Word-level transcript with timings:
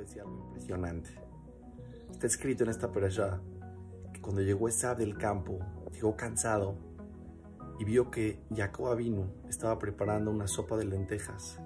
decir 0.00 0.22
algo 0.22 0.38
impresionante. 0.48 1.10
Está 2.10 2.26
escrito 2.26 2.64
en 2.64 2.70
esta 2.70 2.90
perashá 2.90 3.40
que 4.12 4.20
cuando 4.20 4.42
llegó 4.42 4.68
Esab 4.68 4.96
del 4.96 5.16
campo, 5.16 5.58
llegó 5.92 6.16
cansado 6.16 6.74
y 7.78 7.84
vio 7.84 8.10
que 8.10 8.40
Jacob 8.54 8.96
vino, 8.96 9.30
estaba 9.48 9.78
preparando 9.78 10.30
una 10.30 10.48
sopa 10.48 10.76
de 10.76 10.84
lentejas. 10.84 11.58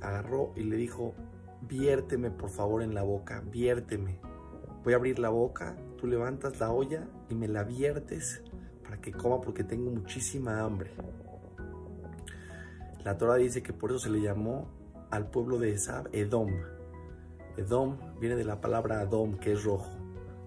Agarró 0.00 0.52
y 0.56 0.62
le 0.62 0.76
dijo, 0.76 1.14
viérteme 1.62 2.30
por 2.30 2.50
favor 2.50 2.82
en 2.82 2.94
la 2.94 3.02
boca, 3.02 3.40
viérteme. 3.40 4.20
Voy 4.84 4.92
a 4.92 4.96
abrir 4.96 5.18
la 5.18 5.30
boca, 5.30 5.76
tú 5.96 6.06
levantas 6.06 6.60
la 6.60 6.70
olla 6.70 7.08
y 7.28 7.34
me 7.34 7.48
la 7.48 7.64
viertes 7.64 8.42
para 8.82 9.00
que 9.00 9.12
coma 9.12 9.40
porque 9.40 9.64
tengo 9.64 9.90
muchísima 9.90 10.60
hambre. 10.60 10.92
La 13.04 13.16
Torah 13.16 13.34
dice 13.34 13.62
que 13.62 13.72
por 13.72 13.90
eso 13.90 13.98
se 13.98 14.10
le 14.10 14.20
llamó 14.20 14.81
al 15.12 15.26
pueblo 15.26 15.58
de 15.58 15.72
Esab 15.72 16.08
Edom. 16.12 16.50
Edom 17.58 17.98
viene 18.18 18.34
de 18.34 18.44
la 18.44 18.62
palabra 18.62 19.00
Adom, 19.00 19.36
que 19.36 19.52
es 19.52 19.62
rojo. 19.62 19.90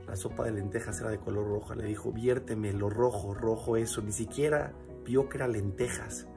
La 0.08 0.16
sopa 0.16 0.44
de 0.44 0.52
lentejas 0.52 1.00
era 1.00 1.12
de 1.12 1.20
color 1.20 1.48
rojo. 1.48 1.76
Le 1.76 1.86
dijo, 1.86 2.12
viérteme 2.12 2.74
lo 2.74 2.90
rojo, 2.90 3.36
rojo 3.36 3.78
eso. 3.78 4.02
Ni 4.02 4.12
siquiera 4.12 4.74
vio 5.06 5.30
que 5.30 5.38
era 5.38 5.48
lentejas. 5.48 6.28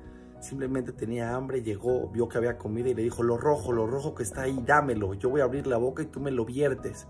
Simplemente 0.41 0.93
tenía 0.93 1.35
hambre, 1.35 1.63
llegó, 1.63 2.11
vio 2.11 2.29
que 2.29 2.37
había 2.37 2.59
comida 2.59 2.91
y 2.91 2.95
le 2.95 3.03
dijo, 3.03 3.23
lo 3.23 3.39
rojo, 3.39 3.73
lo 3.73 3.87
rojo 3.87 4.15
que 4.15 4.25
está 4.25 4.43
ahí, 4.43 4.63
dámelo. 4.65 5.15
Yo 5.15 5.31
voy 5.31 5.41
a 5.41 5.45
abrir 5.45 5.67
la 5.67 5.79
boca 5.79 6.03
y 6.03 6.07
tú 6.07 6.21
me 6.21 6.31
lo 6.31 6.45
viertes. 6.45 7.07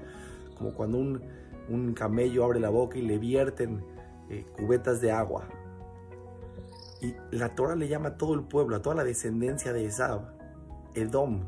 Como 0.57 0.73
cuando 0.73 0.99
un, 0.99 1.95
camello 1.95 2.45
abre 2.45 2.61
la 2.61 2.71
boca 2.71 2.97
y 2.97 3.03
le 3.03 3.19
vierten 3.19 3.85
eh, 4.31 4.47
cubetas 4.57 5.01
de 5.01 5.11
agua. 5.11 5.49
Y 7.01 7.15
la 7.33 7.57
Torah 7.57 7.75
le 7.75 7.89
llama 7.89 8.11
a 8.11 8.17
todo 8.17 8.35
el 8.35 8.43
pueblo, 8.43 8.77
a 8.77 8.83
toda 8.83 8.95
la 8.95 9.05
descendencia 9.05 9.73
de 9.73 9.85
Esab, 9.85 10.38
Edom, 10.99 11.45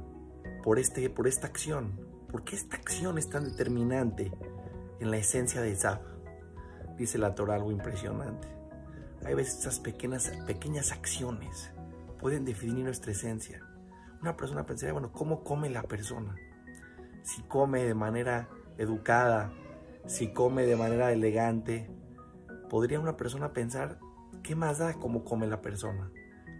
por, 0.62 0.78
este, 0.78 1.08
por 1.10 1.26
esta 1.26 1.46
acción. 1.46 1.98
¿Por 2.30 2.44
qué 2.44 2.56
esta 2.56 2.76
acción 2.76 3.18
es 3.18 3.28
tan 3.28 3.44
determinante 3.44 4.32
en 5.00 5.10
la 5.10 5.16
esencia 5.16 5.60
de 5.60 5.72
Esab? 5.72 6.00
Dice 6.96 7.18
la 7.18 7.34
Torah 7.34 7.54
algo 7.54 7.72
impresionante. 7.72 8.48
Hay 9.24 9.34
veces 9.34 9.58
estas 9.58 9.80
pequeñas, 9.80 10.30
pequeñas 10.46 10.92
acciones 10.92 11.72
pueden 12.18 12.44
definir 12.44 12.84
nuestra 12.84 13.12
esencia. 13.12 13.62
Una 14.20 14.36
persona 14.36 14.66
pensaría, 14.66 14.92
bueno, 14.92 15.12
¿cómo 15.12 15.42
come 15.42 15.70
la 15.70 15.82
persona? 15.82 16.36
Si 17.22 17.42
come 17.42 17.84
de 17.84 17.94
manera 17.94 18.48
educada, 18.78 19.52
si 20.06 20.32
come 20.32 20.66
de 20.66 20.76
manera 20.76 21.12
elegante, 21.12 21.90
podría 22.68 23.00
una 23.00 23.16
persona 23.16 23.52
pensar, 23.52 23.98
¿qué 24.42 24.54
más 24.54 24.78
da 24.78 24.94
cómo 24.94 25.24
come 25.24 25.46
la 25.46 25.60
persona? 25.60 26.10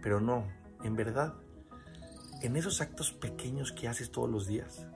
Pero 0.01 0.19
no, 0.19 0.47
en 0.83 0.95
verdad, 0.95 1.35
en 2.41 2.55
esos 2.55 2.81
actos 2.81 3.11
pequeños 3.11 3.71
que 3.71 3.87
haces 3.87 4.11
todos 4.11 4.29
los 4.29 4.47
días, 4.47 4.87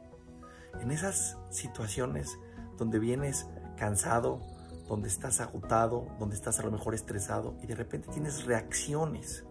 en 0.79 0.91
esas 0.91 1.37
situaciones 1.51 2.37
donde 2.77 2.99
vienes 2.99 3.47
cansado, 3.77 4.41
donde 4.87 5.07
estás 5.07 5.39
agotado, 5.39 6.07
donde 6.19 6.35
estás 6.35 6.59
a 6.59 6.63
lo 6.63 6.71
mejor 6.71 6.93
estresado 6.93 7.55
y 7.61 7.67
de 7.67 7.75
repente 7.75 8.09
tienes 8.11 8.45
reacciones. 8.45 9.45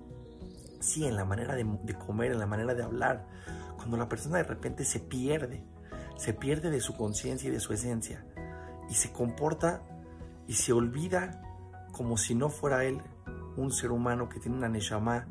Sí, 0.80 1.06
en 1.06 1.16
la 1.16 1.24
manera 1.24 1.54
de, 1.54 1.94
comer, 1.94 2.32
en 2.32 2.38
la 2.38 2.46
manera 2.46 2.74
de 2.74 2.82
hablar. 2.82 3.26
Cuando 3.76 3.96
la 3.96 4.08
persona 4.08 4.38
de 4.38 4.44
repente 4.44 4.84
se 4.84 5.00
pierde, 5.00 5.64
se 6.16 6.34
pierde 6.34 6.70
de 6.70 6.80
su 6.80 6.94
conciencia 6.94 7.48
y 7.48 7.52
de 7.52 7.60
su 7.60 7.72
esencia 7.72 8.24
y 8.88 8.94
se 8.94 9.12
comporta 9.12 9.82
y 10.46 10.54
se 10.54 10.72
olvida 10.72 11.42
como 11.92 12.16
si 12.18 12.34
no 12.34 12.50
fuera 12.50 12.84
él 12.84 13.00
un 13.56 13.72
ser 13.72 13.92
humano 13.92 14.28
que 14.28 14.40
tiene 14.40 14.56
una 14.56 14.68
neshama 14.68 15.26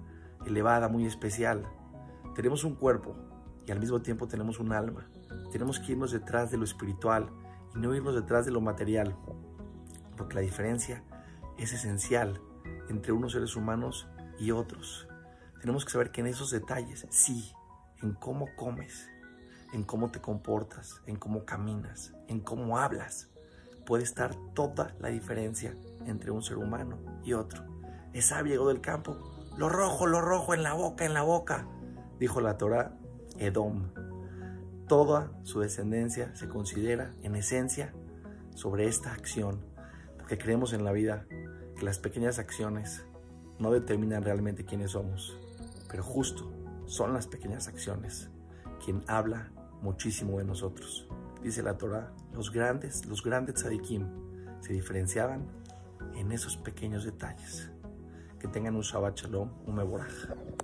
elevada, 0.45 0.89
muy 0.89 1.06
especial. 1.06 1.67
Tenemos 2.36 2.64
un 2.64 2.76
cuerpo 2.76 3.16
y 3.66 3.72
al 3.72 3.80
mismo 3.80 4.02
tiempo 4.02 4.28
tenemos 4.28 4.59
un 4.59 4.74
alma. 4.74 5.08
Tenemos 5.52 5.80
que 5.80 5.91
irnos 5.91 6.12
detrás 6.12 6.52
de 6.52 6.58
lo 6.58 6.63
espiritual 6.63 7.30
y 7.75 7.80
no 7.80 7.94
irnos 7.96 8.16
detrás 8.16 8.46
de 8.46 8.52
lo 8.52 8.62
material, 8.62 9.16
porque 10.18 10.35
la 10.35 10.41
diferencia 10.41 11.03
es 11.58 11.74
esencial 11.74 12.41
entre 12.90 13.12
unos 13.12 13.34
seres 13.34 13.56
humanos 13.56 14.08
y 14.40 14.52
otros. 14.52 15.08
Tenemos 15.62 15.85
que 15.85 15.91
saber 15.91 16.12
que 16.12 16.22
en 16.22 16.28
esos 16.28 16.52
detalles, 16.52 17.08
sí, 17.09 17.53
en 18.02 18.13
cómo 18.13 18.47
comes, 18.56 19.09
en 19.72 19.84
cómo 19.84 20.12
te 20.12 20.22
comportas, 20.22 21.02
en 21.06 21.16
cómo 21.16 21.46
caminas, 21.46 22.13
en 22.28 22.41
cómo 22.41 22.78
hablas, 22.78 23.29
puede 23.85 24.03
estar 24.03 24.35
toda 24.53 24.96
la 25.00 25.09
diferencia 25.09 25.75
entre 26.06 26.31
un 26.31 26.44
ser 26.44 26.58
humano 26.58 26.97
y 27.24 27.34
otro. 27.34 27.63
Esa 28.13 28.41
llegó 28.41 28.68
del 28.68 28.81
campo, 28.81 29.18
lo 29.58 29.69
rojo, 29.69 30.06
lo 30.06 30.22
rojo 30.22 30.53
en 30.53 30.63
la 30.63 30.74
boca, 30.74 31.06
en 31.06 31.13
la 31.13 31.24
boca, 31.24 31.68
dijo 32.23 32.39
la 32.39 32.57
Torah, 32.57 32.97
Edom. 33.38 33.89
Toda 34.88 35.34
su 35.44 35.59
descendencia 35.59 36.34
se 36.38 36.47
considera 36.47 37.13
en 37.22 37.35
esencia 37.35 37.94
sobre 38.56 38.88
esta 38.88 39.11
acción, 39.11 39.59
porque 40.17 40.38
creemos 40.38 40.72
en 40.72 40.85
la 40.85 40.94
vida 40.94 41.25
que 41.75 41.84
las 41.84 42.00
pequeñas 42.00 42.39
acciones 42.39 43.06
no 43.59 43.72
determinan 43.72 44.23
realmente 44.23 44.63
quiénes 44.63 44.91
somos, 44.91 45.38
pero 45.89 46.01
justo 46.01 46.50
son 46.85 47.13
las 47.13 47.28
pequeñas 47.28 47.67
acciones 47.67 48.29
quien 48.81 49.03
habla 49.07 49.51
muchísimo 49.81 50.38
de 50.38 50.45
nosotros. 50.45 51.05
Dice 51.41 51.61
la 51.61 51.78
Torah, 51.78 52.13
los 52.31 52.53
grandes, 52.53 53.05
los 53.05 53.22
grandes 53.22 53.55
tzadikim 53.55 54.07
se 54.61 54.72
diferenciaban 54.72 55.45
en 56.16 56.31
esos 56.31 56.55
pequeños 56.55 57.03
detalles. 57.03 57.69
Que 58.40 58.47
tengan 58.47 58.78
un 58.78 58.81
Shabbat 58.81 59.17
Shalom, 59.17 59.51
un 59.66 59.75
Meborach. 59.75 60.62